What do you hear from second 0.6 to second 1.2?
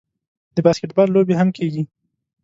باسکیټبال